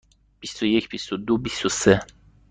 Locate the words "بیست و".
0.39-0.65, 0.89-1.17, 1.37-1.69